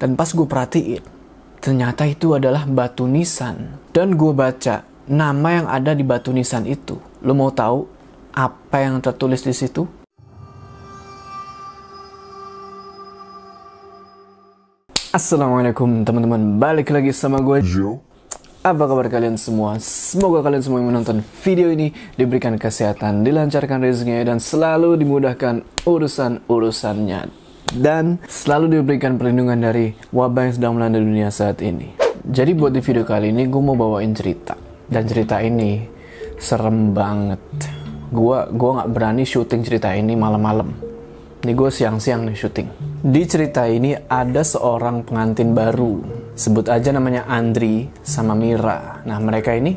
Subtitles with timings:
[0.00, 1.04] Dan pas gue perhatiin,
[1.60, 3.76] ternyata itu adalah batu nisan.
[3.92, 6.96] Dan gue baca nama yang ada di batu nisan itu.
[7.20, 7.84] Lo mau tahu
[8.32, 9.84] apa yang tertulis di situ?
[15.12, 18.00] Assalamualaikum teman-teman, balik lagi sama gue Joe.
[18.64, 19.76] Apa kabar kalian semua?
[19.84, 27.39] Semoga kalian semua yang menonton video ini diberikan kesehatan, dilancarkan rezekinya dan selalu dimudahkan urusan-urusannya
[27.74, 31.94] dan selalu diberikan perlindungan dari wabah yang sedang melanda dunia saat ini.
[32.20, 34.58] Jadi buat di video kali ini gue mau bawain cerita
[34.90, 35.86] dan cerita ini
[36.40, 37.38] serem banget.
[38.10, 40.74] Gua gua nggak berani syuting cerita ini malam-malam.
[41.40, 42.68] Ini gue siang-siang nih syuting.
[43.00, 46.04] Di cerita ini ada seorang pengantin baru.
[46.36, 49.00] Sebut aja namanya Andri sama Mira.
[49.08, 49.72] Nah mereka ini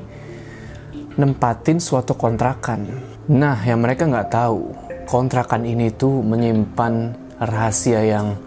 [1.15, 2.89] nempatin suatu kontrakan.
[3.31, 4.75] Nah yang mereka nggak tahu
[5.07, 8.37] kontrakan ini tuh menyimpan rahasia yang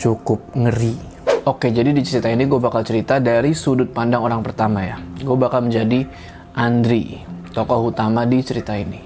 [0.00, 0.96] cukup ngeri.
[1.44, 4.96] Oke jadi di cerita ini gue bakal cerita dari sudut pandang orang pertama ya.
[5.20, 6.08] Gue bakal menjadi
[6.54, 9.02] Andri, tokoh utama di cerita ini.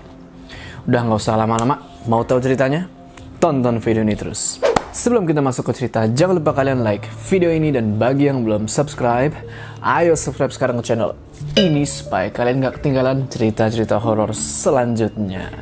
[0.84, 2.98] Udah nggak usah lama-lama, mau tahu ceritanya?
[3.38, 4.58] tonton video ini terus.
[4.90, 8.66] Sebelum kita masuk ke cerita, jangan lupa kalian like video ini dan bagi yang belum
[8.66, 9.30] subscribe,
[9.78, 11.14] ayo subscribe sekarang ke channel
[11.54, 15.54] ini supaya kalian gak ketinggalan cerita-cerita horor selanjutnya.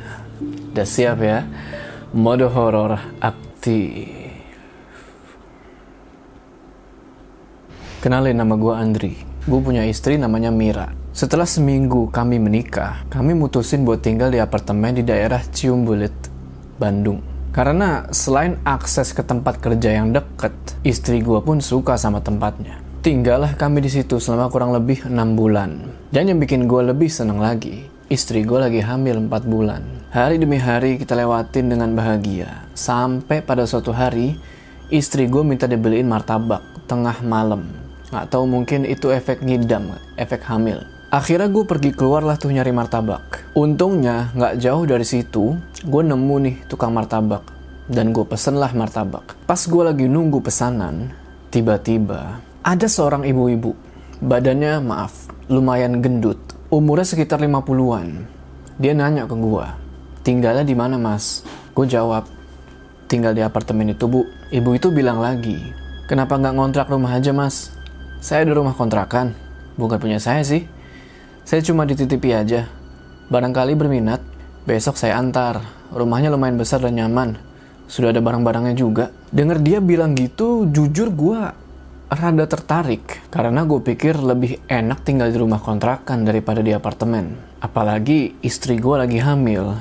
[0.73, 1.45] Udah siap ya?
[2.15, 4.31] Mode horor aktif.
[7.99, 9.13] Kenalin nama gue Andri.
[9.43, 10.95] Gue punya istri namanya Mira.
[11.11, 16.15] Setelah seminggu kami menikah, kami mutusin buat tinggal di apartemen di daerah Ciumbulit,
[16.79, 17.19] Bandung.
[17.51, 20.55] Karena selain akses ke tempat kerja yang deket,
[20.87, 22.79] istri gue pun suka sama tempatnya.
[23.03, 25.91] Tinggallah kami di situ selama kurang lebih enam bulan.
[26.07, 29.83] Dan yang bikin gue lebih seneng lagi, istri gue lagi hamil 4 bulan.
[30.15, 32.63] Hari demi hari kita lewatin dengan bahagia.
[32.71, 34.39] Sampai pada suatu hari,
[34.87, 37.67] istri gue minta dibeliin martabak tengah malam.
[38.07, 40.87] Gak tahu mungkin itu efek ngidam, efek hamil.
[41.11, 43.51] Akhirnya gue pergi keluar lah tuh nyari martabak.
[43.55, 47.43] Untungnya nggak jauh dari situ, gue nemu nih tukang martabak.
[47.91, 49.35] Dan gue pesen lah martabak.
[49.43, 51.11] Pas gue lagi nunggu pesanan,
[51.51, 53.75] tiba-tiba ada seorang ibu-ibu.
[54.23, 56.56] Badannya maaf, lumayan gendut.
[56.67, 58.27] Umurnya sekitar 50-an.
[58.75, 59.65] Dia nanya ke gue,
[60.19, 61.47] tinggalnya di mana mas?
[61.71, 62.27] Gue jawab,
[63.07, 64.27] tinggal di apartemen itu bu.
[64.51, 65.55] Ibu itu bilang lagi,
[66.11, 67.71] kenapa nggak ngontrak rumah aja mas?
[68.19, 69.31] Saya ada rumah kontrakan,
[69.79, 70.67] bukan punya saya sih.
[71.47, 72.67] Saya cuma dititipi aja.
[73.31, 74.19] Barangkali berminat,
[74.67, 75.63] besok saya antar.
[75.95, 77.39] Rumahnya lumayan besar dan nyaman.
[77.87, 79.15] Sudah ada barang-barangnya juga.
[79.31, 81.39] Dengar dia bilang gitu, jujur gue
[82.11, 83.27] rada tertarik.
[83.31, 87.37] Karena gue pikir lebih enak tinggal di rumah kontrakan daripada di apartemen.
[87.59, 89.77] Apalagi istri gue lagi hamil.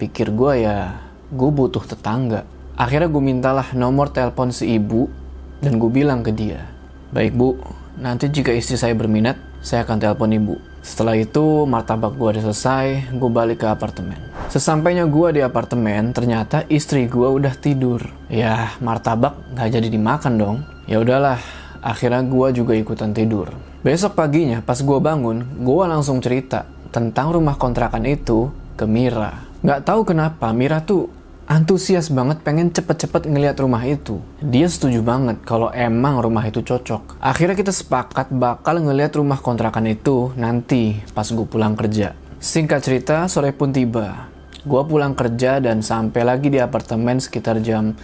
[0.00, 0.96] Pikir gue ya,
[1.30, 2.48] gue butuh tetangga.
[2.80, 5.12] Akhirnya gue mintalah nomor telepon si ibu
[5.60, 6.64] dan gue bilang ke dia,
[7.12, 7.60] Baik bu,
[8.00, 10.54] nanti jika istri saya berminat, saya akan telepon ibu.
[10.80, 14.16] Setelah itu, martabak gue udah selesai, gue balik ke apartemen.
[14.48, 18.00] Sesampainya gue di apartemen, ternyata istri gue udah tidur.
[18.32, 20.56] Ya, martabak gak jadi dimakan dong.
[20.88, 21.36] Ya udahlah,
[21.80, 23.52] akhirnya gue juga ikutan tidur.
[23.80, 29.48] Besok paginya, pas gue bangun, gue langsung cerita tentang rumah kontrakan itu ke Mira.
[29.64, 31.08] Gak tahu kenapa, Mira tuh
[31.50, 34.22] antusias banget pengen cepet-cepet ngeliat rumah itu.
[34.38, 37.18] Dia setuju banget kalau emang rumah itu cocok.
[37.18, 42.14] Akhirnya kita sepakat bakal ngeliat rumah kontrakan itu nanti pas gue pulang kerja.
[42.40, 44.30] Singkat cerita, sore pun tiba.
[44.64, 47.98] Gue pulang kerja dan sampai lagi di apartemen sekitar jam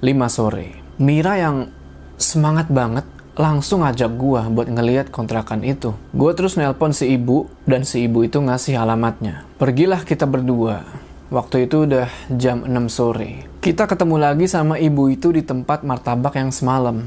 [0.00, 0.78] 5 sore.
[1.02, 1.68] Mira yang
[2.16, 5.94] semangat banget langsung ajak gue buat ngeliat kontrakan itu.
[6.14, 9.42] Gue terus nelpon si ibu dan si ibu itu ngasih alamatnya.
[9.58, 10.86] Pergilah kita berdua.
[11.34, 13.50] Waktu itu udah jam 6 sore.
[13.58, 17.02] Kita ketemu lagi sama ibu itu di tempat martabak yang semalam.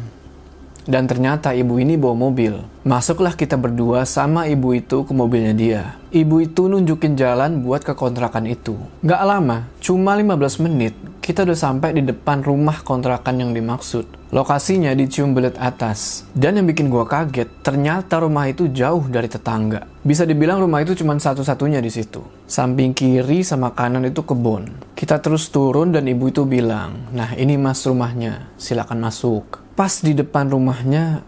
[0.87, 2.63] Dan ternyata ibu ini bawa mobil.
[2.87, 5.81] Masuklah kita berdua sama ibu itu ke mobilnya dia.
[6.15, 8.79] Ibu itu nunjukin jalan buat ke kontrakan itu.
[9.03, 14.16] Gak lama, cuma 15 menit, kita udah sampai di depan rumah kontrakan yang dimaksud.
[14.27, 16.27] Lokasinya di Ciumbelet atas.
[16.35, 19.87] Dan yang bikin gua kaget, ternyata rumah itu jauh dari tetangga.
[20.03, 22.19] Bisa dibilang rumah itu cuma satu-satunya di situ.
[22.43, 24.67] Samping kiri sama kanan itu kebun.
[24.99, 29.63] Kita terus turun dan ibu itu bilang, nah ini mas rumahnya, silakan masuk.
[29.79, 31.23] Pas di depan rumahnya,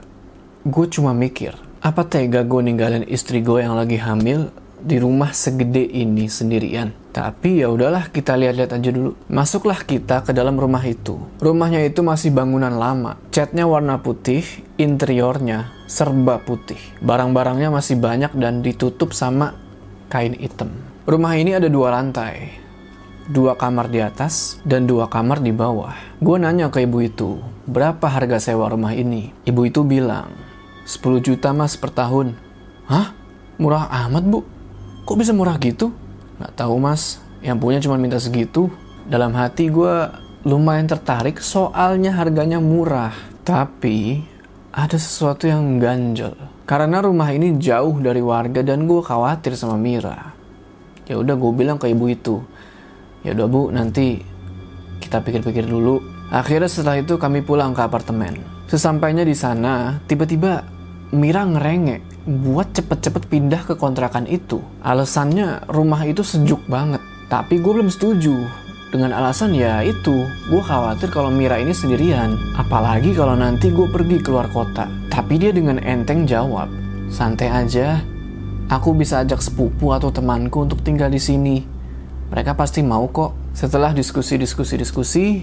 [0.67, 5.87] gue cuma mikir, apa tega gue ninggalin istri gue yang lagi hamil di rumah segede
[5.87, 6.91] ini sendirian.
[7.09, 9.17] Tapi ya udahlah kita lihat-lihat aja dulu.
[9.33, 11.17] Masuklah kita ke dalam rumah itu.
[11.41, 13.17] Rumahnya itu masih bangunan lama.
[13.33, 14.45] Catnya warna putih,
[14.77, 16.77] interiornya serba putih.
[17.01, 19.57] Barang-barangnya masih banyak dan ditutup sama
[20.13, 20.69] kain hitam.
[21.09, 22.61] Rumah ini ada dua lantai.
[23.29, 25.93] dua kamar di atas dan dua kamar di bawah.
[26.17, 27.37] Gue nanya ke ibu itu,
[27.69, 29.29] berapa harga sewa rumah ini?
[29.45, 30.33] Ibu itu bilang,
[30.89, 32.33] 10 juta mas per tahun.
[32.89, 33.13] Hah?
[33.61, 34.41] Murah amat bu?
[35.05, 35.93] Kok bisa murah gitu?
[36.39, 38.71] Gak tahu mas, yang punya cuma minta segitu.
[39.11, 40.07] Dalam hati gue
[40.47, 43.11] lumayan tertarik soalnya harganya murah.
[43.43, 44.23] Tapi
[44.71, 46.37] ada sesuatu yang ganjel.
[46.63, 50.31] Karena rumah ini jauh dari warga dan gue khawatir sama Mira.
[51.09, 52.37] Ya udah gue bilang ke ibu itu,
[53.25, 54.21] ya udah bu nanti
[55.01, 55.97] kita pikir-pikir dulu.
[56.29, 58.37] Akhirnya setelah itu kami pulang ke apartemen.
[58.69, 60.61] Sesampainya di sana, tiba-tiba
[61.09, 64.61] Mira ngerengek buat cepet-cepet pindah ke kontrakan itu.
[64.85, 67.01] Alasannya rumah itu sejuk banget.
[67.33, 68.37] Tapi gue belum setuju.
[68.93, 72.37] Dengan alasan ya itu, gue khawatir kalau Mira ini sendirian.
[72.53, 74.85] Apalagi kalau nanti gue pergi keluar kota.
[75.09, 76.69] Tapi dia dengan enteng jawab,
[77.09, 78.05] santai aja.
[78.69, 81.65] Aku bisa ajak sepupu atau temanku untuk tinggal di sini.
[82.29, 83.33] Mereka pasti mau kok.
[83.57, 85.41] Setelah diskusi-diskusi-diskusi,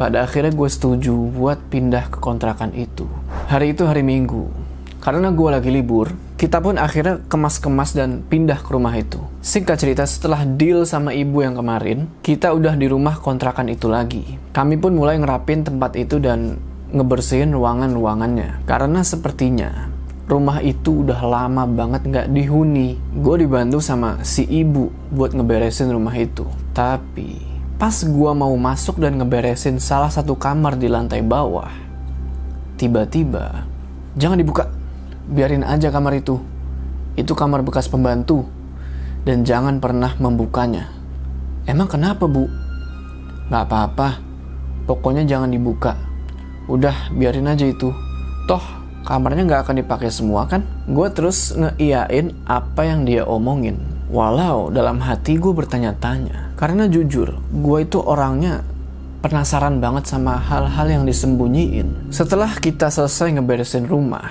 [0.00, 3.04] pada akhirnya gue setuju buat pindah ke kontrakan itu.
[3.52, 4.63] Hari itu hari Minggu.
[5.04, 9.20] Karena gue lagi libur, kita pun akhirnya kemas-kemas dan pindah ke rumah itu.
[9.44, 14.40] Singkat cerita, setelah deal sama ibu yang kemarin, kita udah di rumah kontrakan itu lagi.
[14.56, 16.56] Kami pun mulai ngerapin tempat itu dan
[16.88, 18.64] ngebersihin ruangan-ruangannya.
[18.64, 19.92] Karena sepertinya
[20.24, 22.96] rumah itu udah lama banget nggak dihuni.
[23.12, 26.48] Gue dibantu sama si ibu buat ngeberesin rumah itu.
[26.72, 27.44] Tapi
[27.76, 31.68] pas gue mau masuk dan ngeberesin salah satu kamar di lantai bawah,
[32.80, 33.66] tiba-tiba
[34.14, 34.70] jangan dibuka,
[35.28, 36.40] biarin aja kamar itu.
[37.14, 38.44] Itu kamar bekas pembantu
[39.24, 40.90] dan jangan pernah membukanya.
[41.64, 42.44] Emang kenapa bu?
[43.48, 44.20] Gak apa-apa,
[44.84, 45.96] pokoknya jangan dibuka.
[46.68, 47.92] Udah biarin aja itu.
[48.44, 48.64] Toh
[49.04, 50.64] kamarnya nggak akan dipakai semua kan?
[50.88, 53.76] Gue terus ngeiyain apa yang dia omongin.
[54.08, 56.56] Walau dalam hati gue bertanya-tanya.
[56.56, 58.64] Karena jujur, gue itu orangnya
[59.20, 62.12] penasaran banget sama hal-hal yang disembunyiin.
[62.12, 64.28] Setelah kita selesai ngeberesin rumah,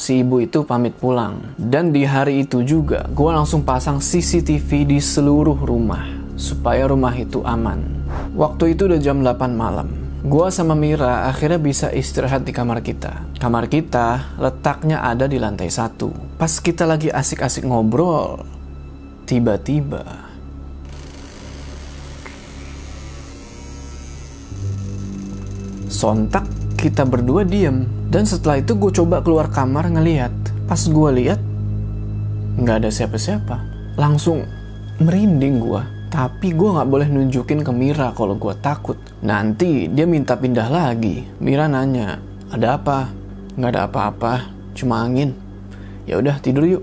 [0.00, 1.52] si ibu itu pamit pulang.
[1.60, 6.08] Dan di hari itu juga, gue langsung pasang CCTV di seluruh rumah,
[6.40, 7.84] supaya rumah itu aman.
[8.32, 9.92] Waktu itu udah jam 8 malam.
[10.20, 13.24] Gua sama Mira akhirnya bisa istirahat di kamar kita.
[13.40, 16.12] Kamar kita letaknya ada di lantai satu.
[16.36, 18.44] Pas kita lagi asik-asik ngobrol,
[19.24, 20.04] tiba-tiba
[25.88, 26.44] sontak
[26.76, 27.99] kita berdua diem.
[28.10, 30.34] Dan setelah itu gue coba keluar kamar ngeliat.
[30.66, 31.38] Pas gue lihat
[32.58, 33.56] nggak ada siapa-siapa.
[33.94, 34.42] Langsung
[34.98, 35.82] merinding gue.
[36.10, 38.98] Tapi gue nggak boleh nunjukin ke Mira kalau gue takut.
[39.22, 41.22] Nanti dia minta pindah lagi.
[41.38, 42.18] Mira nanya,
[42.50, 43.14] ada apa?
[43.54, 45.30] Nggak ada apa-apa, cuma angin.
[46.10, 46.82] Ya udah tidur yuk.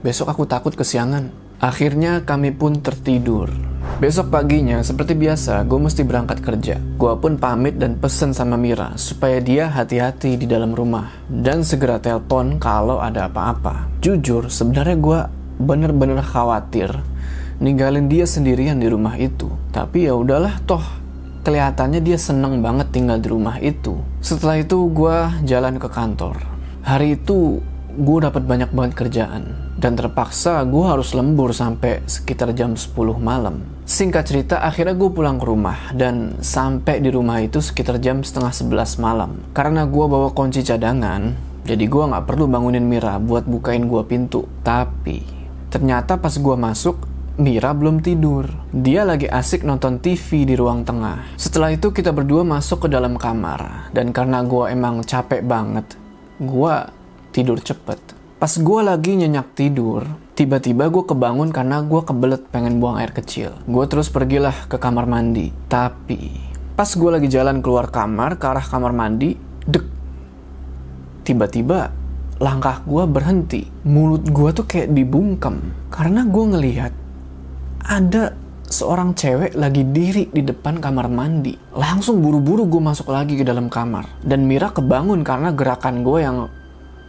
[0.00, 1.28] Besok aku takut kesiangan.
[1.60, 3.71] Akhirnya kami pun tertidur.
[4.02, 6.74] Besok paginya, seperti biasa, gue mesti berangkat kerja.
[6.98, 12.02] Gue pun pamit dan pesen sama Mira supaya dia hati-hati di dalam rumah dan segera
[12.02, 13.86] telepon kalau ada apa-apa.
[14.02, 15.20] Jujur, sebenarnya gue
[15.62, 16.90] bener-bener khawatir
[17.62, 19.46] ninggalin dia sendirian di rumah itu.
[19.70, 20.82] Tapi ya udahlah toh
[21.46, 24.02] kelihatannya dia seneng banget tinggal di rumah itu.
[24.18, 26.42] Setelah itu gue jalan ke kantor.
[26.82, 32.72] Hari itu gue dapat banyak banget kerjaan dan terpaksa gue harus lembur sampai sekitar jam
[32.72, 33.60] 10 malam.
[33.84, 38.54] Singkat cerita, akhirnya gue pulang ke rumah dan sampai di rumah itu sekitar jam setengah
[38.54, 39.42] 11 malam.
[39.52, 41.34] Karena gue bawa kunci cadangan,
[41.68, 44.48] jadi gue nggak perlu bangunin Mira buat bukain gue pintu.
[44.64, 45.20] Tapi
[45.68, 48.44] ternyata pas gue masuk, Mira belum tidur.
[48.70, 51.32] Dia lagi asik nonton TV di ruang tengah.
[51.40, 53.88] Setelah itu kita berdua masuk ke dalam kamar.
[53.90, 55.96] Dan karena gue emang capek banget,
[56.36, 56.74] gue
[57.32, 57.98] tidur cepet.
[58.36, 60.04] Pas gue lagi nyenyak tidur,
[60.36, 63.56] tiba-tiba gue kebangun karena gue kebelet pengen buang air kecil.
[63.64, 65.48] Gue terus pergilah ke kamar mandi.
[65.70, 69.86] Tapi pas gue lagi jalan keluar kamar ke arah kamar mandi, dek.
[71.22, 71.94] Tiba-tiba
[72.42, 73.62] langkah gue berhenti.
[73.86, 75.62] Mulut gue tuh kayak dibungkem.
[75.88, 76.92] Karena gue ngelihat
[77.86, 78.34] ada
[78.66, 81.54] seorang cewek lagi diri di depan kamar mandi.
[81.78, 84.08] Langsung buru-buru gue masuk lagi ke dalam kamar.
[84.18, 86.50] Dan Mira kebangun karena gerakan gue yang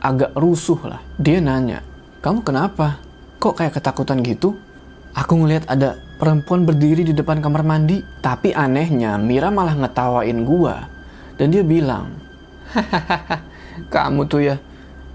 [0.03, 1.01] agak rusuh lah.
[1.15, 1.79] Dia nanya,
[2.19, 2.99] kamu kenapa?
[3.39, 4.59] Kok kayak ketakutan gitu?
[5.15, 8.03] Aku ngeliat ada perempuan berdiri di depan kamar mandi.
[8.19, 10.75] Tapi anehnya Mira malah ngetawain gue.
[11.39, 12.19] Dan dia bilang,
[12.75, 13.41] hahaha,
[13.93, 14.55] kamu tuh ya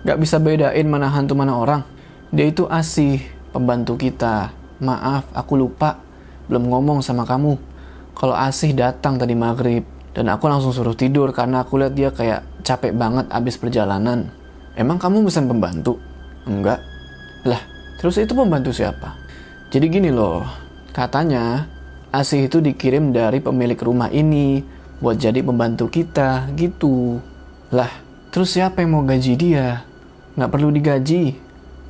[0.03, 1.83] gak bisa bedain mana hantu mana orang.
[2.33, 3.21] Dia itu asih,
[3.53, 4.57] pembantu kita.
[4.81, 6.01] Maaf, aku lupa.
[6.49, 7.61] Belum ngomong sama kamu.
[8.17, 9.85] Kalau Asih datang tadi maghrib.
[10.17, 14.38] Dan aku langsung suruh tidur karena aku lihat dia kayak capek banget abis perjalanan.
[14.79, 15.99] Emang kamu pesan pembantu?
[16.47, 16.79] Enggak.
[17.43, 17.59] Lah,
[17.99, 19.19] terus itu pembantu siapa?
[19.75, 20.47] Jadi gini loh,
[20.95, 21.67] katanya
[22.09, 24.65] Asih itu dikirim dari pemilik rumah ini
[24.97, 27.21] buat jadi pembantu kita, gitu.
[27.69, 27.93] Lah,
[28.33, 29.85] terus siapa yang mau gaji dia?
[30.33, 31.37] Nggak perlu digaji.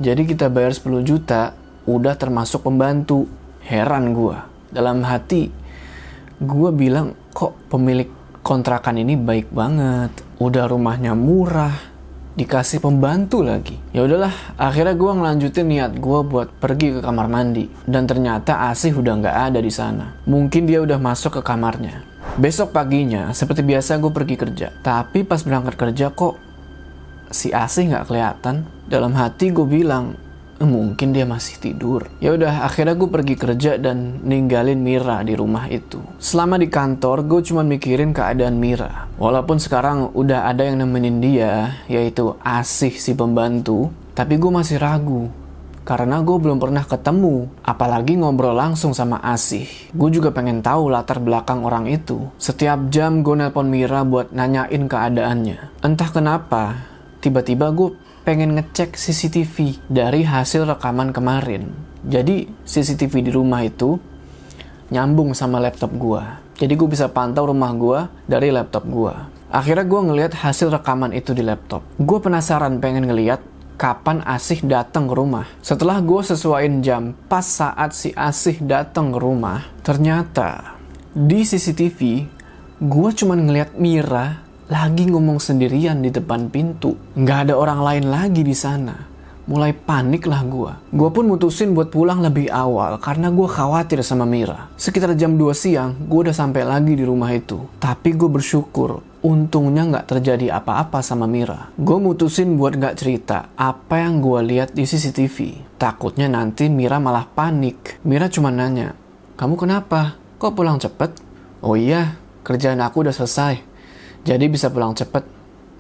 [0.03, 1.55] Jadi kita bayar 10 juta,
[1.87, 3.31] udah termasuk pembantu.
[3.63, 4.51] Heran gua.
[4.75, 5.55] Dalam hati,
[6.43, 8.11] gua bilang kok pemilik
[8.43, 10.11] kontrakan ini baik banget.
[10.43, 11.88] Udah rumahnya murah,
[12.39, 13.75] dikasih pembantu lagi.
[13.91, 17.67] Ya udahlah, akhirnya gue ngelanjutin niat gue buat pergi ke kamar mandi.
[17.83, 20.15] Dan ternyata Asih udah nggak ada di sana.
[20.31, 22.07] Mungkin dia udah masuk ke kamarnya.
[22.39, 24.71] Besok paginya, seperti biasa gue pergi kerja.
[24.71, 26.39] Tapi pas berangkat kerja kok
[27.35, 28.63] si Asih nggak kelihatan.
[28.87, 30.15] Dalam hati gue bilang,
[30.67, 32.11] mungkin dia masih tidur.
[32.19, 36.03] Ya udah, akhirnya gue pergi kerja dan ninggalin Mira di rumah itu.
[36.19, 39.07] Selama di kantor, gue cuma mikirin keadaan Mira.
[39.21, 45.31] Walaupun sekarang udah ada yang nemenin dia, yaitu Asih si pembantu, tapi gue masih ragu.
[45.89, 49.65] Karena gue belum pernah ketemu, apalagi ngobrol langsung sama Asih.
[49.97, 52.29] Gue juga pengen tahu latar belakang orang itu.
[52.37, 55.81] Setiap jam gue nelpon Mira buat nanyain keadaannya.
[55.81, 56.77] Entah kenapa,
[57.25, 57.97] tiba-tiba gue
[58.29, 61.73] pengen ngecek CCTV dari hasil rekaman kemarin.
[62.05, 63.97] Jadi CCTV di rumah itu
[64.93, 66.37] nyambung sama laptop gua.
[66.61, 69.33] Jadi gue bisa pantau rumah gua dari laptop gua.
[69.49, 71.81] Akhirnya gue ngeliat hasil rekaman itu di laptop.
[71.97, 73.41] Gue penasaran pengen ngeliat
[73.81, 75.49] kapan Asih datang ke rumah.
[75.65, 80.77] Setelah gue sesuaiin jam pas saat si Asih datang ke rumah, ternyata
[81.17, 82.29] di CCTV
[82.77, 86.93] gue cuma ngeliat Mira lagi ngomong sendirian di depan pintu.
[87.17, 89.09] Nggak ada orang lain lagi di sana.
[89.49, 90.93] Mulai panik lah gue.
[90.93, 94.69] Gue pun mutusin buat pulang lebih awal karena gue khawatir sama Mira.
[94.77, 97.57] Sekitar jam 2 siang, gue udah sampai lagi di rumah itu.
[97.81, 101.73] Tapi gue bersyukur, untungnya nggak terjadi apa-apa sama Mira.
[101.81, 105.65] Gue mutusin buat nggak cerita apa yang gue lihat di CCTV.
[105.81, 108.05] Takutnya nanti Mira malah panik.
[108.05, 108.93] Mira cuma nanya,
[109.41, 110.21] kamu kenapa?
[110.37, 111.17] Kok pulang cepet?
[111.65, 113.68] Oh iya, kerjaan aku udah selesai.
[114.29, 115.25] Jadi bisa pulang cepet.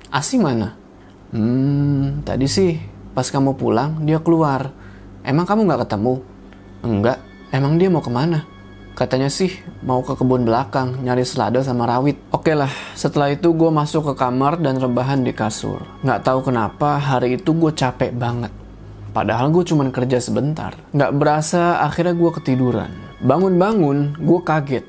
[0.08, 0.72] Asi mana?
[1.36, 2.80] Hmm, tadi sih
[3.12, 4.72] pas kamu pulang dia keluar.
[5.20, 6.24] Emang kamu nggak ketemu?
[6.80, 7.20] Enggak.
[7.52, 8.48] Emang dia mau ke mana?
[8.96, 9.52] Katanya sih
[9.84, 12.16] mau ke kebun belakang nyari selada sama rawit.
[12.32, 15.84] Oke lah, setelah itu gue masuk ke kamar dan rebahan di kasur.
[16.00, 18.50] Nggak tahu kenapa hari itu gue capek banget.
[19.12, 20.72] Padahal gue cuma kerja sebentar.
[20.96, 22.90] Nggak berasa akhirnya gue ketiduran.
[23.20, 24.88] Bangun-bangun, gue kaget.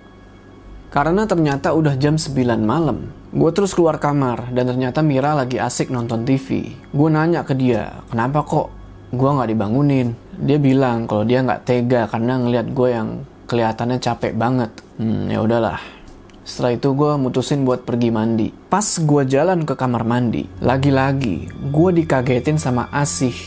[0.96, 3.19] Karena ternyata udah jam 9 malam.
[3.30, 6.74] Gue terus keluar kamar dan ternyata Mira lagi asik nonton TV.
[6.90, 8.74] Gue nanya ke dia, kenapa kok
[9.14, 10.18] gue nggak dibangunin?
[10.34, 14.74] Dia bilang kalau dia nggak tega karena ngeliat gue yang kelihatannya capek banget.
[14.98, 15.78] Hmm, ya udahlah.
[16.42, 18.50] Setelah itu gue mutusin buat pergi mandi.
[18.50, 23.38] Pas gue jalan ke kamar mandi, lagi-lagi gue dikagetin sama Asih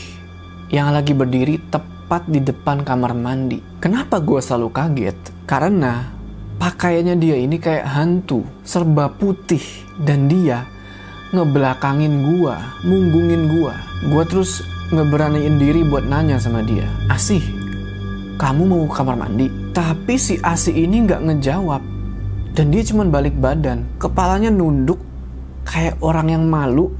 [0.71, 3.59] yang lagi berdiri tepat di depan kamar mandi.
[3.83, 5.17] Kenapa gue selalu kaget?
[5.43, 6.12] Karena
[6.63, 9.59] pakaiannya dia ini kayak hantu, serba putih
[9.99, 10.63] dan dia
[11.35, 12.55] ngebelakangin gua,
[12.87, 13.75] munggungin gua.
[14.07, 14.63] Gua terus
[14.95, 17.43] ngeberaniin diri buat nanya sama dia, Asih,
[18.39, 19.51] kamu mau ke kamar mandi?
[19.75, 21.83] Tapi si Asih ini nggak ngejawab.
[22.55, 25.03] Dan dia cuma balik badan, kepalanya nunduk
[25.67, 26.95] kayak orang yang malu.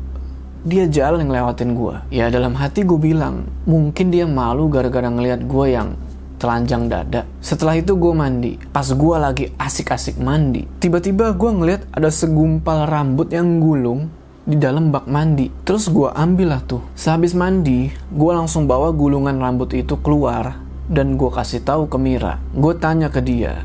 [0.67, 2.03] Dia jalan ngelewatin gua.
[2.11, 5.95] Ya dalam hati gue bilang, mungkin dia malu gara-gara ngeliat gue yang
[6.43, 7.23] telanjang dada.
[7.39, 8.59] Setelah itu gue mandi.
[8.75, 14.11] Pas gue lagi asik-asik mandi, tiba-tiba gue ngeliat ada segumpal rambut yang gulung
[14.43, 15.47] di dalam bak mandi.
[15.63, 16.83] Terus gue ambil lah tuh.
[16.99, 20.59] Sehabis mandi, gue langsung bawa gulungan rambut itu keluar
[20.91, 22.43] dan gue kasih tahu ke Mira.
[22.51, 23.63] Gue tanya ke dia,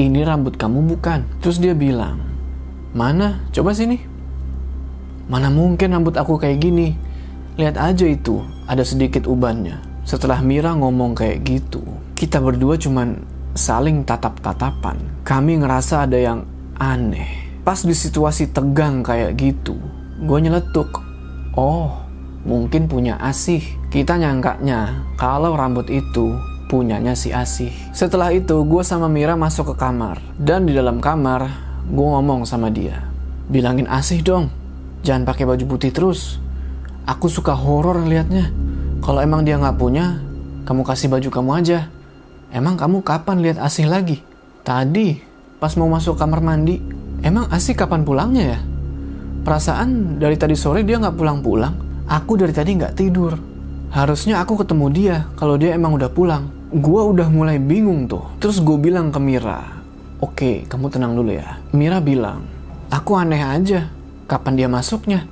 [0.00, 1.28] ini rambut kamu bukan?
[1.44, 2.24] Terus dia bilang,
[2.96, 3.44] mana?
[3.52, 4.00] Coba sini.
[5.28, 6.96] Mana mungkin rambut aku kayak gini?
[7.60, 9.91] Lihat aja itu, ada sedikit ubannya.
[10.02, 11.82] Setelah Mira ngomong kayak gitu,
[12.18, 13.22] kita berdua cuman
[13.54, 14.98] saling tatap-tatapan.
[15.22, 16.42] Kami ngerasa ada yang
[16.74, 17.62] aneh.
[17.62, 19.78] Pas di situasi tegang kayak gitu,
[20.26, 20.90] gue nyeletuk.
[21.54, 22.02] Oh,
[22.42, 23.62] mungkin punya Asih.
[23.94, 26.34] Kita nyangkanya kalau rambut itu
[26.66, 27.70] punyanya si Asih.
[27.94, 30.18] Setelah itu, gue sama Mira masuk ke kamar.
[30.34, 31.46] Dan di dalam kamar,
[31.86, 33.06] gue ngomong sama dia.
[33.46, 34.50] Bilangin Asih dong,
[35.06, 36.42] jangan pakai baju putih terus.
[37.06, 38.71] Aku suka horor ngeliatnya.
[39.02, 40.22] Kalau emang dia nggak punya,
[40.62, 41.90] kamu kasih baju kamu aja.
[42.54, 44.22] Emang kamu kapan lihat Asih lagi?
[44.62, 45.18] Tadi,
[45.58, 46.78] pas mau masuk kamar mandi.
[47.26, 48.58] Emang Asih kapan pulangnya ya?
[49.42, 52.06] Perasaan dari tadi sore dia nggak pulang-pulang.
[52.06, 53.34] Aku dari tadi nggak tidur.
[53.90, 56.46] Harusnya aku ketemu dia kalau dia emang udah pulang.
[56.70, 58.22] Gua udah mulai bingung tuh.
[58.38, 59.82] Terus gue bilang ke Mira,
[60.22, 61.58] Oke, kamu tenang dulu ya.
[61.74, 62.46] Mira bilang,
[62.94, 63.90] aku aneh aja.
[64.30, 65.26] Kapan dia masuknya?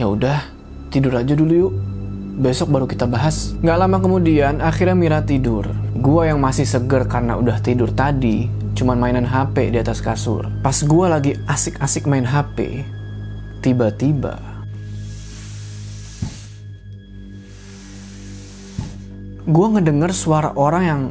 [0.00, 0.40] Ya udah,
[0.88, 1.89] tidur aja dulu yuk.
[2.40, 3.52] Besok baru kita bahas.
[3.60, 5.68] Gak lama kemudian, akhirnya Mira tidur.
[5.92, 10.48] Gua yang masih seger karena udah tidur tadi, cuman mainan HP di atas kasur.
[10.64, 12.88] Pas gue lagi asik-asik main HP,
[13.60, 14.40] tiba-tiba
[19.50, 21.02] gue ngedenger suara orang yang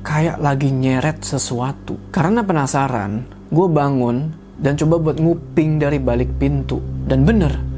[0.00, 2.00] kayak lagi nyeret sesuatu.
[2.08, 6.80] Karena penasaran, gue bangun dan coba buat nguping dari balik pintu.
[7.04, 7.73] Dan bener,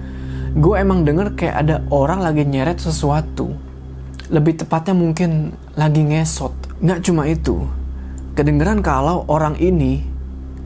[0.57, 3.53] gue emang denger kayak ada orang lagi nyeret sesuatu.
[4.33, 6.81] Lebih tepatnya mungkin lagi ngesot.
[6.81, 7.69] Nggak cuma itu,
[8.33, 10.01] kedengeran kalau orang ini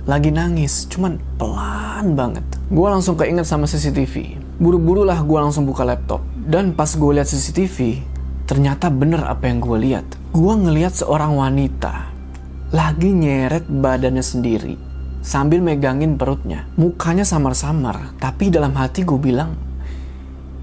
[0.07, 2.47] lagi nangis, cuman pelan banget.
[2.71, 4.39] Gue langsung keinget sama CCTV.
[4.63, 6.23] Buru-buru lah gue langsung buka laptop.
[6.39, 8.01] Dan pas gue lihat CCTV,
[8.47, 10.07] ternyata bener apa yang gue lihat.
[10.31, 12.09] Gue ngeliat seorang wanita
[12.71, 14.75] lagi nyeret badannya sendiri
[15.21, 16.65] sambil megangin perutnya.
[16.79, 19.70] Mukanya samar-samar, tapi dalam hati gue bilang,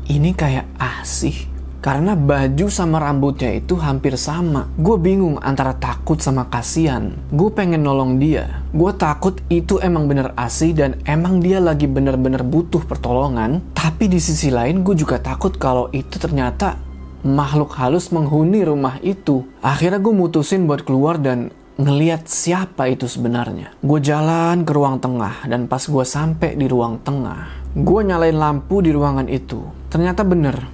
[0.07, 1.35] ini kayak asih.
[1.77, 4.67] Karena baju sama rambutnya itu hampir sama.
[4.75, 7.15] Gue bingung antara takut sama kasihan.
[7.31, 8.65] Gue pengen nolong dia.
[8.75, 13.63] Gue takut itu emang bener asih dan emang dia lagi bener-bener butuh pertolongan.
[13.71, 16.75] Tapi di sisi lain gue juga takut kalau itu ternyata
[17.23, 19.47] makhluk halus menghuni rumah itu.
[19.63, 23.69] Akhirnya gue mutusin buat keluar dan ngeliat siapa itu sebenarnya.
[23.85, 28.81] Gue jalan ke ruang tengah dan pas gue sampai di ruang tengah, gue nyalain lampu
[28.81, 29.61] di ruangan itu.
[29.93, 30.65] Ternyata bener,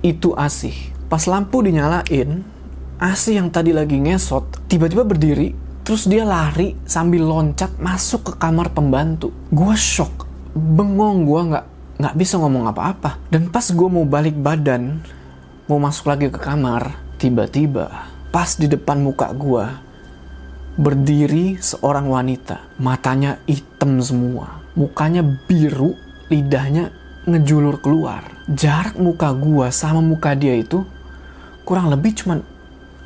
[0.00, 0.72] itu Asih.
[1.12, 2.40] Pas lampu dinyalain,
[2.96, 5.52] Asih yang tadi lagi ngesot tiba-tiba berdiri,
[5.84, 9.28] terus dia lari sambil loncat masuk ke kamar pembantu.
[9.52, 10.24] Gue shock,
[10.56, 11.66] bengong gue nggak
[12.00, 13.20] nggak bisa ngomong apa-apa.
[13.28, 15.04] Dan pas gue mau balik badan,
[15.68, 19.78] mau masuk lagi ke kamar, tiba-tiba pas di depan muka gua
[20.74, 22.66] berdiri seorang wanita.
[22.82, 25.94] Matanya hitam semua, mukanya biru,
[26.28, 26.92] lidahnya
[27.24, 28.24] ngejulur keluar.
[28.48, 30.84] Jarak muka gua sama muka dia itu
[31.64, 32.44] kurang lebih cuman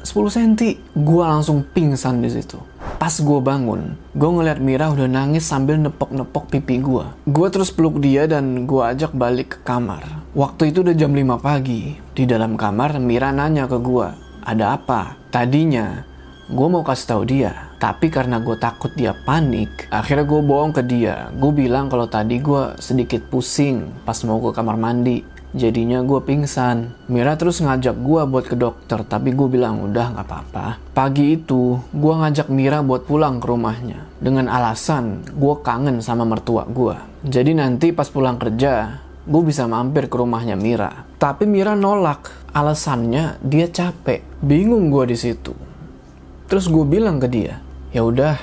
[0.03, 0.55] 10 cm.
[0.95, 2.59] Gua langsung pingsan di situ.
[2.99, 7.07] Pas gue bangun, gue ngeliat Mira udah nangis sambil nepok-nepok pipi gue.
[7.31, 10.03] Gue terus peluk dia dan gue ajak balik ke kamar.
[10.35, 11.95] Waktu itu udah jam 5 pagi.
[11.95, 14.09] Di dalam kamar, Mira nanya ke gue,
[14.43, 15.15] ada apa?
[15.31, 16.03] Tadinya,
[16.51, 17.68] gue mau kasih tahu dia.
[17.79, 21.31] Tapi karena gue takut dia panik, akhirnya gue bohong ke dia.
[21.39, 25.23] Gue bilang kalau tadi gue sedikit pusing pas mau ke kamar mandi.
[25.49, 26.93] Jadinya gue pingsan.
[27.09, 30.77] Mira terus ngajak gue buat ke dokter, tapi gue bilang udah nggak apa-apa.
[30.93, 34.05] Pagi itu, gue ngajak Mira buat pulang ke rumahnya.
[34.21, 36.99] Dengan alasan gue kangen sama mertua gue.
[37.25, 41.09] Jadi nanti pas pulang kerja, gue bisa mampir ke rumahnya Mira.
[41.17, 42.29] Tapi Mira nolak.
[42.53, 44.21] Alasannya dia capek.
[44.45, 45.57] Bingung gue di situ.
[46.49, 47.61] Terus gue bilang ke dia,
[47.93, 48.37] ya udah,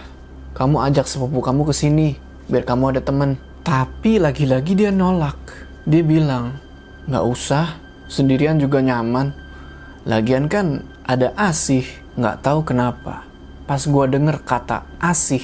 [0.55, 2.08] kamu ajak sepupu kamu ke sini,
[2.47, 3.38] biar kamu ada temen.
[3.65, 5.38] Tapi lagi-lagi dia nolak.
[5.86, 6.58] Dia bilang,
[7.05, 7.65] Nggak usah,
[8.10, 9.29] sendirian juga nyaman.
[10.10, 11.86] Lagian kan ada asih,
[12.17, 13.25] nggak tahu kenapa.
[13.69, 15.41] Pas gue denger kata asih,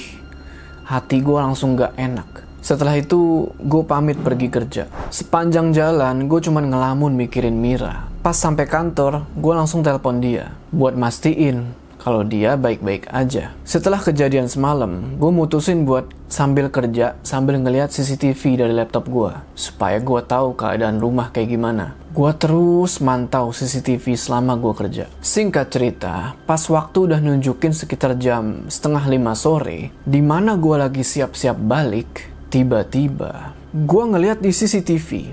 [0.86, 2.30] hati gue langsung nggak enak.
[2.62, 4.86] Setelah itu, gue pamit pergi kerja.
[5.10, 8.06] Sepanjang jalan, gue cuman ngelamun mikirin Mira.
[8.22, 10.54] Pas sampai kantor, gue langsung telepon dia.
[10.70, 13.54] Buat mastiin kalau dia baik-baik aja.
[13.62, 20.02] Setelah kejadian semalam, gue mutusin buat sambil kerja, sambil ngeliat CCTV dari laptop gue, supaya
[20.02, 21.94] gue tahu keadaan rumah kayak gimana.
[22.10, 25.04] Gue terus mantau CCTV selama gue kerja.
[25.22, 31.06] Singkat cerita, pas waktu udah nunjukin sekitar jam setengah lima sore, di mana gue lagi
[31.06, 35.32] siap-siap balik, tiba-tiba gue ngeliat di CCTV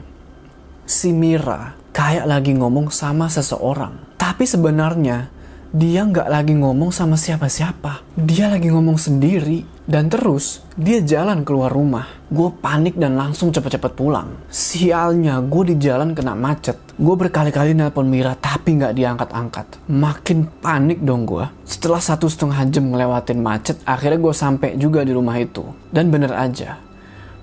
[0.88, 4.16] si Mira kayak lagi ngomong sama seseorang.
[4.16, 5.28] Tapi sebenarnya
[5.70, 8.02] dia nggak lagi ngomong sama siapa-siapa.
[8.18, 9.78] Dia lagi ngomong sendiri.
[9.90, 12.10] Dan terus, dia jalan keluar rumah.
[12.30, 14.34] Gue panik dan langsung cepet-cepet pulang.
[14.50, 16.78] Sialnya, gue di jalan kena macet.
[16.94, 19.90] Gue berkali-kali nelpon Mira, tapi nggak diangkat-angkat.
[19.90, 21.46] Makin panik dong gue.
[21.66, 25.66] Setelah satu setengah jam ngelewatin macet, akhirnya gue sampai juga di rumah itu.
[25.90, 26.78] Dan bener aja,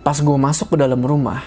[0.07, 1.43] pas gue masuk ke dalam rumah,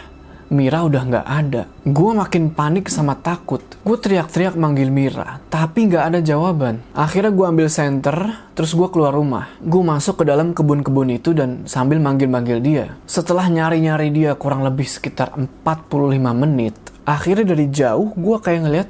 [0.49, 1.69] Mira udah nggak ada.
[1.85, 3.61] Gue makin panik sama takut.
[3.85, 6.81] Gue teriak-teriak manggil Mira, tapi nggak ada jawaban.
[6.97, 8.17] Akhirnya gue ambil senter,
[8.57, 9.53] terus gue keluar rumah.
[9.61, 12.97] Gue masuk ke dalam kebun-kebun itu dan sambil manggil-manggil dia.
[13.05, 16.73] Setelah nyari-nyari dia kurang lebih sekitar 45 menit,
[17.05, 18.89] akhirnya dari jauh gue kayak ngeliat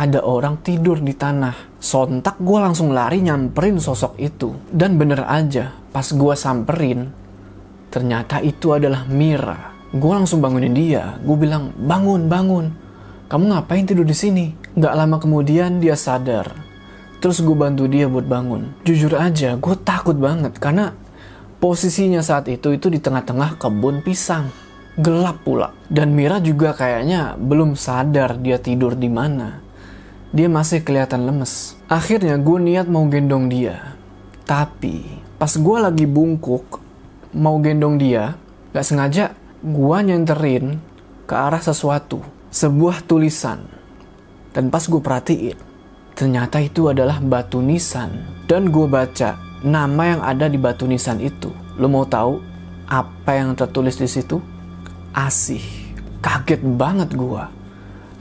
[0.00, 1.76] ada orang tidur di tanah.
[1.76, 4.56] Sontak gue langsung lari nyamperin sosok itu.
[4.72, 7.12] Dan bener aja, pas gue samperin,
[7.92, 9.75] ternyata itu adalah Mira.
[9.96, 11.16] Gue langsung bangunin dia.
[11.24, 12.66] Gue bilang, bangun, bangun.
[13.32, 14.52] Kamu ngapain tidur di sini?
[14.76, 16.52] Gak lama kemudian dia sadar.
[17.24, 18.76] Terus gue bantu dia buat bangun.
[18.84, 20.92] Jujur aja, gue takut banget karena
[21.58, 24.52] posisinya saat itu itu di tengah-tengah kebun pisang.
[25.00, 25.72] Gelap pula.
[25.88, 29.64] Dan Mira juga kayaknya belum sadar dia tidur di mana.
[30.30, 31.74] Dia masih kelihatan lemes.
[31.88, 33.96] Akhirnya gue niat mau gendong dia.
[34.46, 36.80] Tapi Pas gue lagi bungkuk,
[37.36, 38.40] mau gendong dia,
[38.72, 40.78] gak sengaja gue nyenterin
[41.26, 42.22] ke arah sesuatu.
[42.54, 43.66] Sebuah tulisan.
[44.54, 45.58] Dan pas gue perhatiin,
[46.14, 48.14] ternyata itu adalah batu nisan.
[48.46, 49.34] Dan gue baca
[49.66, 51.50] nama yang ada di batu nisan itu.
[51.82, 52.38] Lo mau tahu
[52.86, 54.38] apa yang tertulis di situ?
[55.10, 55.60] Asih.
[56.22, 57.42] Kaget banget gue.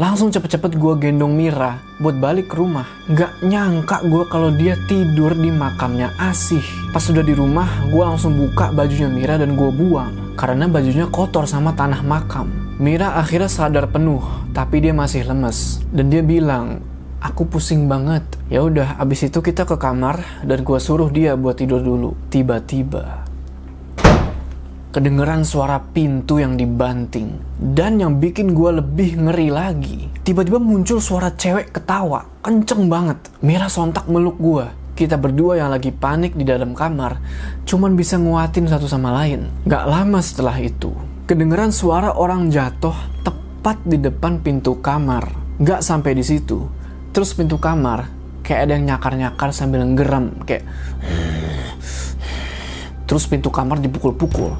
[0.01, 2.89] Langsung cepet-cepet gue gendong Mira buat balik ke rumah.
[3.13, 6.65] Gak nyangka gue kalau dia tidur di makamnya Asih.
[6.89, 10.24] Pas sudah di rumah, gue langsung buka bajunya Mira dan gue buang.
[10.35, 12.51] Karena bajunya kotor sama tanah makam.
[12.75, 14.19] Mira akhirnya sadar penuh,
[14.51, 15.79] tapi dia masih lemes.
[15.95, 16.83] Dan dia bilang,
[17.23, 18.21] aku pusing banget.
[18.51, 22.19] Ya udah, abis itu kita ke kamar dan gue suruh dia buat tidur dulu.
[22.27, 23.25] Tiba-tiba,
[24.91, 27.35] kedengeran suara pintu yang dibanting.
[27.55, 33.19] Dan yang bikin gue lebih ngeri lagi, tiba-tiba muncul suara cewek ketawa, kenceng banget.
[33.39, 34.67] Mira sontak meluk gue.
[34.95, 37.19] Kita berdua yang lagi panik di dalam kamar,
[37.67, 39.51] cuman bisa nguatin satu sama lain.
[39.67, 40.95] Gak lama setelah itu,
[41.27, 45.27] kedengeran suara orang jatuh tepat di depan pintu kamar.
[45.59, 46.63] Gak sampai di situ,
[47.15, 48.11] terus pintu kamar
[48.45, 50.67] kayak ada yang nyakar-nyakar sambil ngeram kayak
[53.09, 54.53] terus pintu kamar dipukul-pukul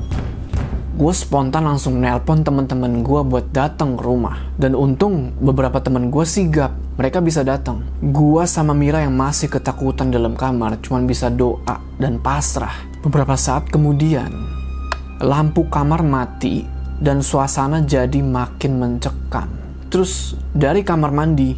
[0.95, 6.25] gue spontan langsung nelpon teman-teman gue buat datang ke rumah dan untung beberapa teman gue
[6.25, 7.83] sigap mereka bisa datang.
[7.99, 12.75] Gue sama Mira yang masih ketakutan dalam kamar cuman bisa doa dan pasrah.
[13.03, 14.31] Beberapa saat kemudian
[15.19, 16.63] lampu kamar mati
[16.99, 19.51] dan suasana jadi makin mencekam.
[19.91, 21.55] Terus dari kamar mandi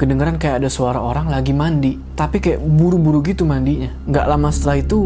[0.00, 3.92] kedengeran kayak ada suara orang lagi mandi tapi kayak buru-buru gitu mandinya.
[4.08, 5.00] Nggak lama setelah itu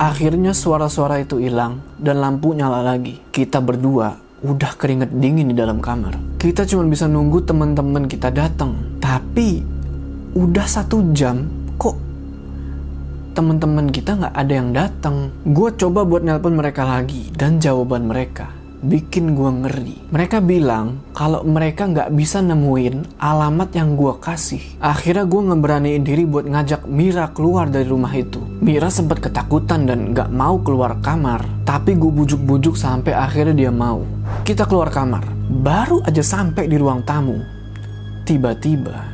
[0.00, 3.20] Akhirnya suara-suara itu hilang dan lampu nyala lagi.
[3.28, 6.16] Kita berdua udah keringet dingin di dalam kamar.
[6.40, 9.00] Kita cuma bisa nunggu teman-teman kita datang.
[9.00, 9.60] Tapi
[10.36, 11.48] udah satu jam
[11.80, 11.96] kok
[13.36, 15.16] teman-teman kita nggak ada yang datang.
[15.44, 19.96] Gue coba buat nelpon mereka lagi dan jawaban mereka bikin gue ngeri.
[20.08, 24.60] Mereka bilang kalau mereka nggak bisa nemuin alamat yang gue kasih.
[24.80, 28.40] Akhirnya gue ngeberaniin diri buat ngajak Mira keluar dari rumah itu.
[28.64, 31.44] Mira sempat ketakutan dan nggak mau keluar kamar.
[31.68, 34.02] Tapi gue bujuk-bujuk sampai akhirnya dia mau.
[34.42, 35.24] Kita keluar kamar.
[35.50, 37.36] Baru aja sampai di ruang tamu.
[38.24, 39.10] Tiba-tiba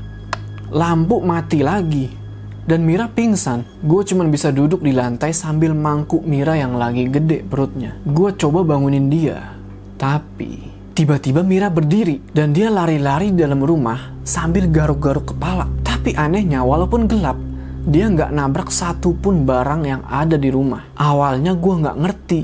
[0.71, 2.27] lampu mati lagi
[2.67, 3.63] dan Mira pingsan.
[3.87, 7.95] Gue cuma bisa duduk di lantai sambil mangkuk Mira yang lagi gede perutnya.
[8.03, 9.56] Gue coba bangunin dia,
[9.97, 15.69] tapi tiba-tiba Mira berdiri dan dia lari-lari dalam rumah sambil garuk-garuk kepala.
[15.85, 17.37] Tapi anehnya walaupun gelap,
[17.85, 20.89] dia nggak nabrak satupun barang yang ada di rumah.
[20.97, 22.41] Awalnya gue nggak ngerti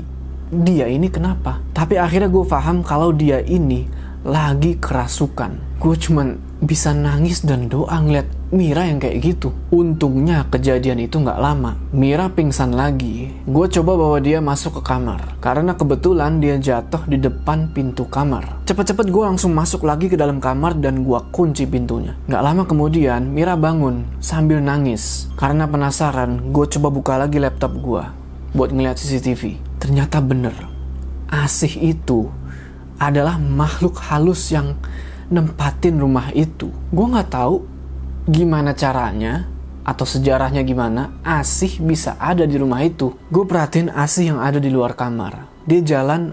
[0.53, 1.57] dia ini kenapa.
[1.73, 3.89] Tapi akhirnya gue paham kalau dia ini
[4.21, 5.81] lagi kerasukan.
[5.81, 9.49] Gue cuman bisa nangis dan doa ngeliat Mira yang kayak gitu.
[9.73, 11.73] Untungnya kejadian itu nggak lama.
[11.89, 13.33] Mira pingsan lagi.
[13.49, 15.41] Gue coba bawa dia masuk ke kamar.
[15.41, 18.61] Karena kebetulan dia jatuh di depan pintu kamar.
[18.69, 22.13] Cepet-cepet gue langsung masuk lagi ke dalam kamar dan gue kunci pintunya.
[22.29, 25.33] Nggak lama kemudian Mira bangun sambil nangis.
[25.33, 28.05] Karena penasaran, gue coba buka lagi laptop gue
[28.53, 29.57] buat ngeliat CCTV.
[29.81, 30.53] Ternyata bener.
[31.25, 32.29] Asih itu
[33.01, 34.77] adalah makhluk halus yang
[35.33, 36.69] nempatin rumah itu.
[36.93, 37.72] Gue nggak tahu
[38.27, 39.47] gimana caranya?
[39.83, 41.11] Atau sejarahnya gimana?
[41.27, 43.11] Asih bisa ada di rumah itu.
[43.27, 45.43] Gue perhatiin Asih yang ada di luar kamar.
[45.67, 46.31] Dia jalan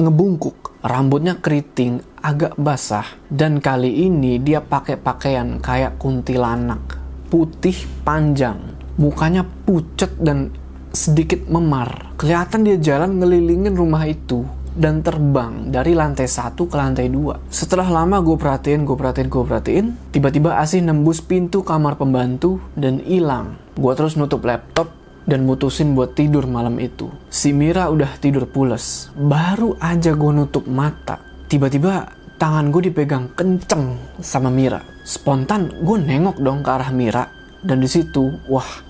[0.00, 8.58] ngebungkuk, rambutnya keriting, agak basah, dan kali ini dia pakai pakaian kayak kuntilanak, putih panjang,
[8.96, 10.50] mukanya pucet dan
[10.90, 12.16] sedikit memar.
[12.16, 14.42] Kelihatan dia jalan ngelilingin rumah itu
[14.74, 17.38] dan terbang dari lantai satu ke lantai dua.
[17.46, 22.98] Setelah lama gue perhatiin, gue perhatiin, gue perhatiin, tiba-tiba Asih nembus pintu kamar pembantu dan
[23.02, 23.58] hilang.
[23.78, 24.90] Gue terus nutup laptop
[25.24, 27.08] dan mutusin buat tidur malam itu.
[27.30, 29.14] Si Mira udah tidur pules.
[29.14, 31.22] Baru aja gue nutup mata.
[31.48, 34.82] Tiba-tiba tangan gue dipegang kenceng sama Mira.
[35.06, 37.24] Spontan gue nengok dong ke arah Mira.
[37.64, 38.84] Dan di situ, wah,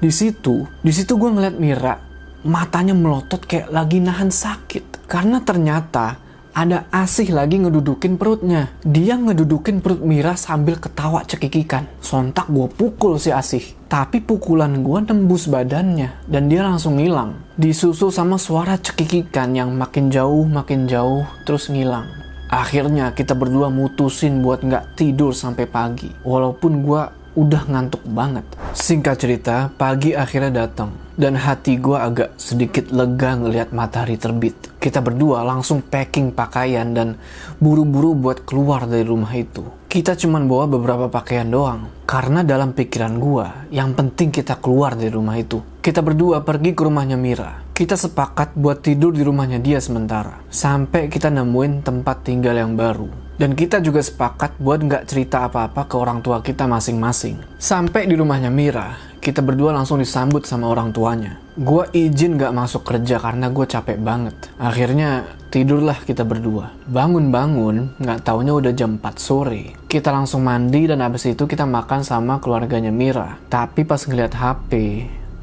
[0.00, 2.15] di situ, di situ gue ngeliat Mira
[2.46, 5.06] matanya melotot kayak lagi nahan sakit.
[5.06, 8.72] Karena ternyata ada Asih lagi ngedudukin perutnya.
[8.80, 11.84] Dia ngedudukin perut Mira sambil ketawa cekikikan.
[12.00, 13.76] Sontak gue pukul si Asih.
[13.92, 17.36] Tapi pukulan gue nembus badannya dan dia langsung ngilang.
[17.60, 22.08] Disusul sama suara cekikikan yang makin jauh makin jauh terus ngilang.
[22.48, 26.08] Akhirnya kita berdua mutusin buat nggak tidur sampai pagi.
[26.24, 27.02] Walaupun gue
[27.36, 28.48] udah ngantuk banget.
[28.72, 34.54] Singkat cerita, pagi akhirnya datang dan hati gue agak sedikit lega ngelihat matahari terbit.
[34.76, 37.16] Kita berdua langsung packing pakaian dan
[37.58, 39.64] buru-buru buat keluar dari rumah itu.
[39.88, 41.88] Kita cuman bawa beberapa pakaian doang.
[42.04, 45.58] Karena dalam pikiran gue, yang penting kita keluar dari rumah itu.
[45.80, 47.64] Kita berdua pergi ke rumahnya Mira.
[47.72, 50.44] Kita sepakat buat tidur di rumahnya dia sementara.
[50.52, 53.08] Sampai kita nemuin tempat tinggal yang baru.
[53.36, 57.36] Dan kita juga sepakat buat nggak cerita apa-apa ke orang tua kita masing-masing.
[57.60, 61.40] Sampai di rumahnya Mira, kita berdua langsung disambut sama orang tuanya.
[61.56, 64.36] Gue izin gak masuk kerja karena gue capek banget.
[64.60, 66.76] Akhirnya tidurlah kita berdua.
[66.84, 69.74] Bangun-bangun, gak taunya udah jam 4 sore.
[69.88, 73.40] Kita langsung mandi dan abis itu kita makan sama keluarganya Mira.
[73.48, 74.70] Tapi pas ngeliat HP,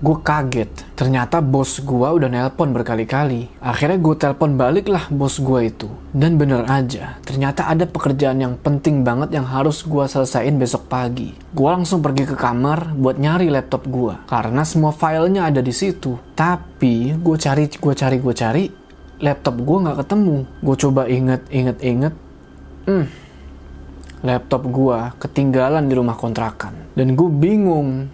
[0.03, 0.71] gue kaget.
[0.99, 3.47] Ternyata bos gue udah nelpon berkali-kali.
[3.63, 5.87] Akhirnya gue telepon balik lah bos gue itu.
[6.11, 11.31] Dan bener aja, ternyata ada pekerjaan yang penting banget yang harus gue selesaiin besok pagi.
[11.55, 14.13] Gue langsung pergi ke kamar buat nyari laptop gue.
[14.27, 16.19] Karena semua filenya ada di situ.
[16.35, 18.63] Tapi gue cari, gue cari, gue cari,
[19.23, 20.37] laptop gue nggak ketemu.
[20.59, 22.13] Gue coba inget, inget, inget.
[22.83, 23.07] Hmm,
[24.19, 26.91] laptop gue ketinggalan di rumah kontrakan.
[26.91, 28.11] Dan gue bingung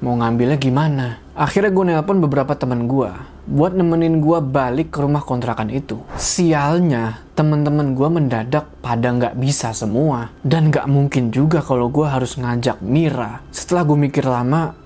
[0.00, 1.20] mau ngambilnya gimana.
[1.36, 3.12] Akhirnya gue nelpon beberapa teman gue
[3.50, 5.98] buat nemenin gue balik ke rumah kontrakan itu.
[6.14, 10.30] Sialnya, temen-temen gue mendadak pada nggak bisa semua.
[10.46, 13.42] Dan nggak mungkin juga kalau gue harus ngajak Mira.
[13.50, 14.78] Setelah gue mikir lama,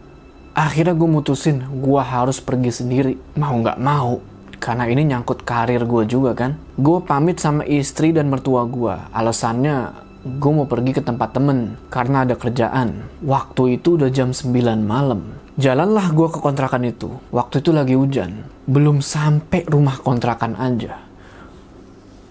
[0.57, 3.13] akhirnya gue mutusin gue harus pergi sendiri.
[3.37, 4.25] Mau nggak mau,
[4.57, 6.57] karena ini nyangkut karir gue juga kan.
[6.81, 8.97] Gue pamit sama istri dan mertua gue.
[9.13, 13.05] Alasannya gue mau pergi ke tempat temen karena ada kerjaan.
[13.21, 15.37] Waktu itu udah jam 9 malam.
[15.61, 17.13] Jalanlah gue ke kontrakan itu.
[17.29, 18.49] Waktu itu lagi hujan.
[18.65, 20.97] Belum sampai rumah kontrakan aja.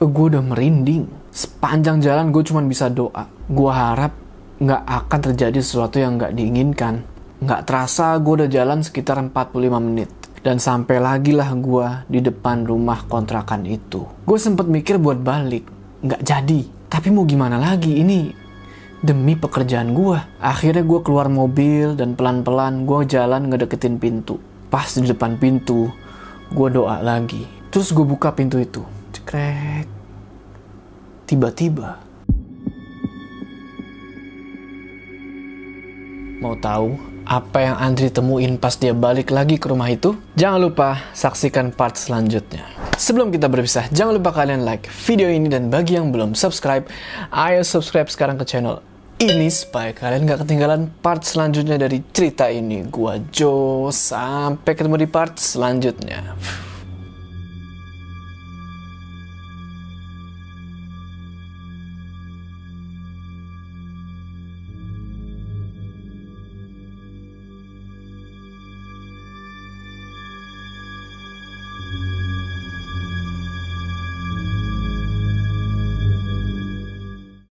[0.02, 1.06] Gue udah merinding.
[1.30, 3.30] Sepanjang jalan gue cuma bisa doa.
[3.46, 4.18] Gue harap
[4.58, 7.06] nggak akan terjadi sesuatu yang nggak diinginkan.
[7.46, 10.10] Nggak terasa gue udah jalan sekitar 45 menit.
[10.42, 14.04] Dan sampai lagi lah gue di depan rumah kontrakan itu.
[14.26, 15.70] Gue sempet mikir buat balik.
[16.04, 18.30] Nggak jadi tapi mau gimana lagi, ini
[19.02, 20.14] demi pekerjaan gue.
[20.38, 24.38] Akhirnya gue keluar mobil dan pelan-pelan gue jalan ngedeketin pintu.
[24.70, 25.90] Pas di depan pintu,
[26.54, 27.50] gue doa lagi.
[27.74, 28.86] Terus gue buka pintu itu.
[29.10, 29.90] Cekrek.
[31.26, 31.98] Tiba-tiba.
[36.46, 36.94] Mau tahu
[37.26, 40.14] apa yang Andri temuin pas dia balik lagi ke rumah itu?
[40.38, 42.83] Jangan lupa saksikan part selanjutnya.
[42.94, 46.86] Sebelum kita berpisah, jangan lupa kalian like video ini dan bagi yang belum subscribe,
[47.34, 48.86] ayo subscribe sekarang ke channel
[49.18, 52.86] ini supaya kalian gak ketinggalan part selanjutnya dari cerita ini.
[52.88, 56.38] Gua Jo, sampai ketemu di part selanjutnya.